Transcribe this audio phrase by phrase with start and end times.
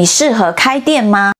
[0.00, 1.30] 你适合开店吗？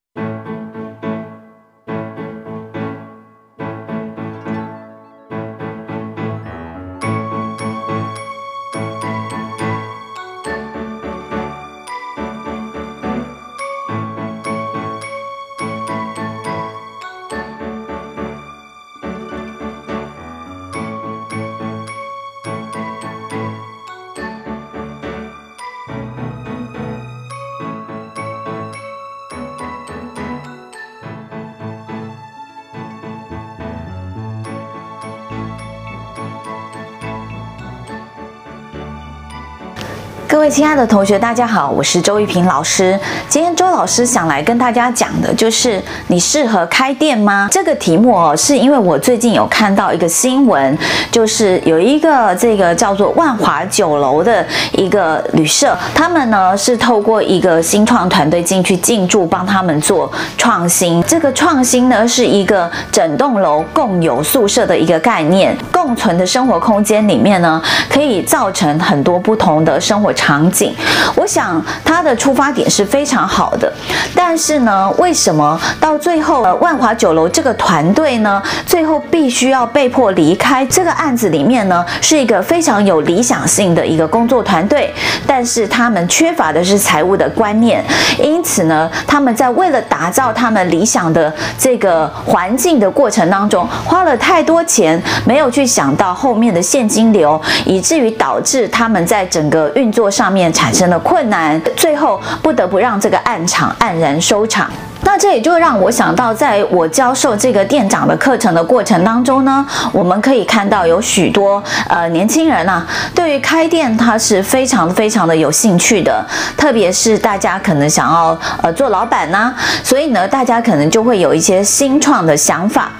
[40.40, 42.98] 各位亲爱的同学，大家好，我是周玉萍老师。
[43.28, 47.46] 今天周老师想来跟大家讲的就是你适合开店吗？
[47.52, 50.78] 这个题目哦，是因为我最近有看到一个新闻，
[51.10, 61.02] 就是有一个这个叫做万华酒楼的一个旅社，他们呢是透过一个新创团队进去进驻，帮他们做创新。
[61.02, 70.72] 这个创新呢是一个整栋楼共有宿舍的一个概念，共存的生活空间里面呢，可以造成很多不同的生活场场景，
[71.16, 73.72] 我想他的出发点是非常好的，
[74.14, 84.94] 但是呢，为什么到最后，万华酒楼这个团队呢，最后必须要被迫离开这个案子里面呢，是一个非常有理想性的一个工作团队，
[85.26, 87.84] 但是他们缺乏的是财务的观念，
[88.22, 104.70] 因此呢，他们在为了打造他们理想的这个环境的过程当中，花了太多钱，没有去想到后面的现金流，以至于导致他们在整个运作上面产生了困难，最后不得不让这个暗场黯然收场。
[105.12, 116.24] 那这也就让我想到，在我教授这个店长的课程的过程当中呢，我们可以看到有许多呃年轻人啊，对于开店他是非常非常的有兴趣的，
[116.56, 122.92] 特别是大家可能想要呃做老板呢，所以呢，大家可能就会有一些新创的想法。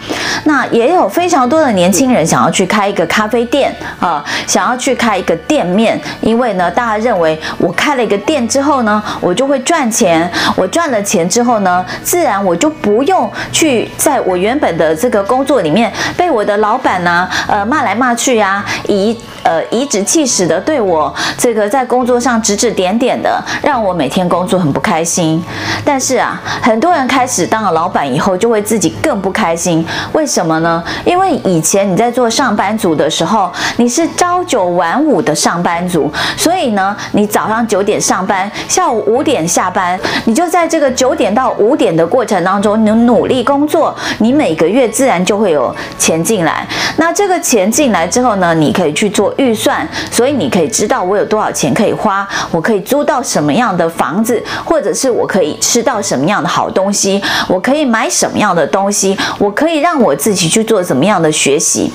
[0.45, 11.87] 那也有非常多的年轻人想要去开一个咖啡店啊，想要去开一个店面，因为呢，大家认为我开了一个店之后呢，我就会赚钱，我赚了钱之后呢。
[12.03, 25.43] 自然我就不用去在我原本的这个工作里面被我的老板呢、呃骂来骂去啊，以呃颐指气使的对我这个在工作上指指点点的，让我每天工作很不开心。
[25.85, 29.87] 但是啊，很多人开始当了老板以后，就会自己更不开心。
[30.13, 30.83] 为什么呢？
[31.05, 46.67] 因为以前你在做上班族的时候，你是朝九晚五的上班族，所以呢，你早上九点上班，下午五点下班，你就在这个九点到五点的过程当中，你努力工作，你每个月自然就会有钱进来。
[46.97, 61.93] 那这个钱进来之后呢，你可以去做预算，所以你可以知道我有多少钱可以花，我可以租到什么样的房子，或者是我可以吃到什么样的好东西，我可以买什么样的东西，我可以让我自己去做怎么样的学习。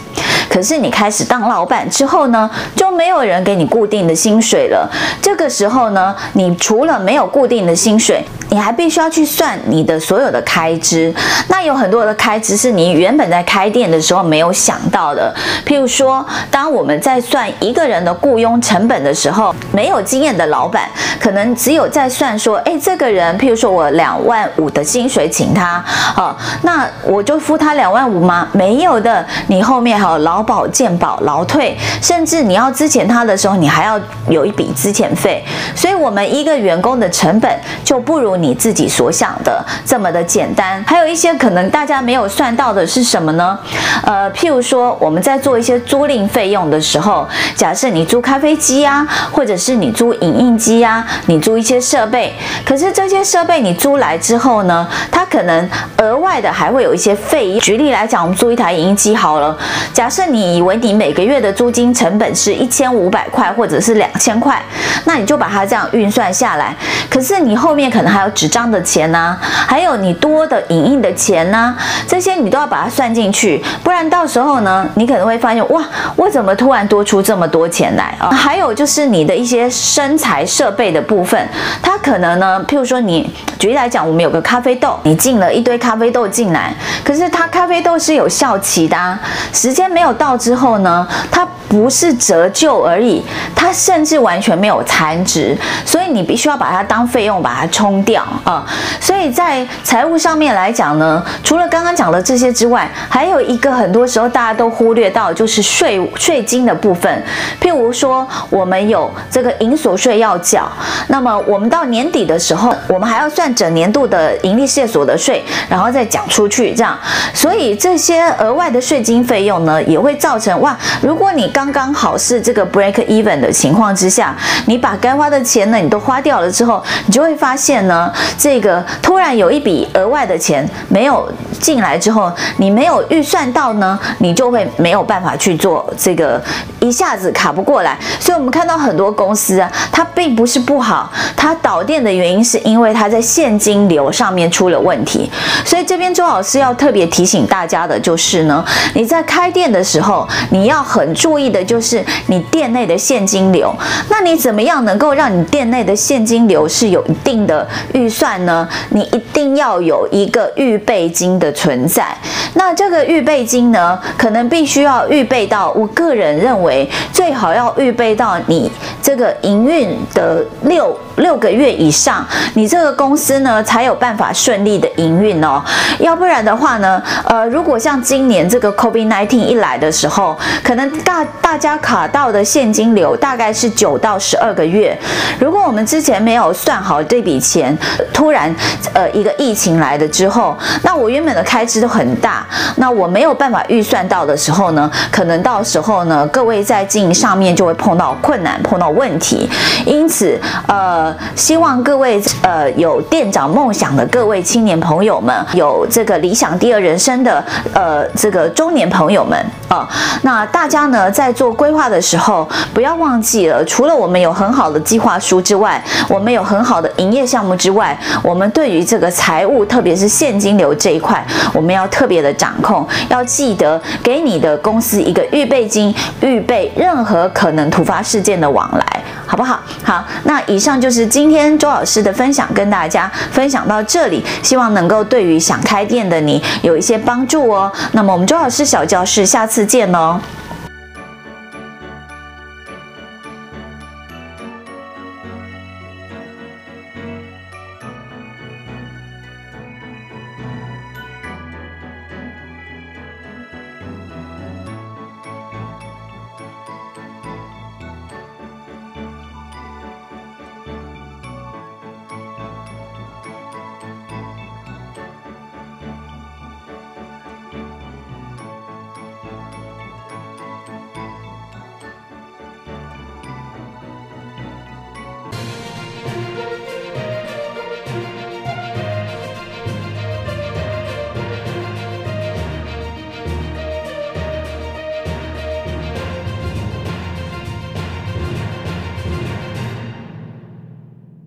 [0.50, 4.89] 可是你开始当老板之后呢，就没有人给你固定的薪水了。
[5.22, 11.13] 这个时候呢，你除了没有固定的薪水，你还必须要去算你的所有的开支，
[11.47, 15.34] 那有很多的开支是你原本在开店的时候没有想到的。
[15.66, 20.89] 譬如说，当我们在算一个人的雇佣成本的时候，没有经验的老板
[21.19, 25.84] 可能只有在算说，哎，这个人，譬如说我两万五的薪水请他，
[26.16, 28.47] 哦，那我就付他两万五吗？
[28.51, 33.97] 没有的，你后面还有老劳保、健保、劳退，甚至你要资遣他的时候，你还要
[34.28, 35.41] 有一笔资遣费。
[35.73, 37.50] 所以，我们一个员工的成本
[37.85, 43.57] 就不如你自己所想的这么的简单，还有一些可能大家没有算到的是什么呢？
[44.03, 47.25] 呃，譬如说我们在做一些租赁费用的时候，
[47.56, 52.34] 假设你租咖啡机啊，或者是你租影印机啊，你租一些设备，
[52.66, 55.69] 可是这些设备你租来之后呢，它可能
[56.00, 57.59] 额外的还会有一些费用。
[57.62, 59.57] 举例来讲，我们租一台影印机好了，
[59.94, 64.61] 假设你以为你每个月的租金成本是一千五百块或者是两千块，
[65.05, 66.75] 那你就把它这样运算下来，
[67.09, 71.75] 可是你后面可能还有纸张的钱呢、还有你多的影印的钱呢、
[72.07, 75.83] 这些你都要把它算进去，不然到时候呢，你可能会发现哇，
[76.16, 78.29] 我怎么突然多出这么多钱来啊？
[78.31, 81.47] 还有就是你的一些生财设备的部分，
[81.81, 83.29] 它可能呢，譬如说你
[83.66, 86.72] 举例来讲，我们有个咖啡豆，你进了一堆咖啡豆进来，
[87.03, 89.20] 可是它咖啡豆是有效期的、
[89.52, 93.26] 时间没有到之后呢，它不是折旧而已，
[93.56, 98.64] 它甚至完全没有残值，所以你必须要把它当费用把它冲掉啊，
[99.02, 99.26] 所以。
[99.35, 107.23] 在财务上面来讲呢，除了刚刚讲的这些之外，还有一个很多时候大家都忽略到，就是税税金的部分。
[107.59, 110.72] 譬如说，我们有这个营所税要缴，
[111.08, 116.97] 那么我们到年底的时候，我们还要算整年度的盈利事业所得税，然后再讲出去，这样，
[117.34, 124.35] 所以这些额外的税金费用呢，也会造成哇，如果你刚刚好是这个 break even 的情况之下，
[124.66, 131.31] 你把该花的钱呢，你都花掉了之后，你就会发现呢，这个突然有一笔额外的钱没有
[131.66, 136.40] 进来之后，你没有预算到呢，你就会没有办法去做这个，
[136.79, 145.28] 一下子卡不过来，所以我们看到很多公司啊，它并不是不好，它倒店的原因是因为它在现金流上面出了问题，
[145.66, 148.64] 所以这边周老师要特别提醒大家的就是呢，
[148.94, 153.76] 你在开店的时候，你要很注意的就是你店内的现金流。
[154.08, 158.70] 那你怎么样能够让你店内的现金流是有一定的预算呢？
[158.90, 162.16] 你一定要有一个预备金的存在。
[162.53, 168.72] 那这个预备金呢，可能必须要预备到，我个人认为最好要预备到你
[169.02, 175.61] 这个营运的六六个月以上，你这个公司呢才有办法顺利的营运哦。
[175.99, 184.97] 要不然的话呢，呃，如果像今年这个 COVID-19 一来的时候，可能大大家卡到的现金流大概是九到十二个月。
[185.40, 187.78] 如果我们之前没有算好这笔钱，
[188.13, 188.53] 突然
[188.93, 192.46] 呃一个疫情来了之后，那我原本的开支都很大，
[192.78, 199.49] 那我没有办法预算到的时候呢，可能到时候呢，各位在经营上面就会碰到困难，碰到问题。
[199.85, 207.43] 因此，呃，希望各位呃有店长梦想的各位青年朋友们，有这个理想第二人生的
[207.73, 209.90] 呃这个中年朋友们啊、
[210.22, 229.59] 那大家呢在做规划的时候，不要忘记了，除了我们有很好的计划书之外，我们有很好的营业项目之外，我们对于这个财务，特别是现金流这一块，我们要特别的掌控，要记得给你的公司一个预备金，预备任何可能突发事件的往来，好不好？
[229.84, 237.72] 好，那以上就是今天周老师的分享，跟大家分享到这里，希望能够对于想开店的你有一些帮助哦。
[237.91, 240.19] 那么我们周老师小教室，下次次见喽。